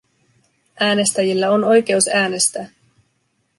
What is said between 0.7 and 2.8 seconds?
Äänestäjillä on oikeus äänestää.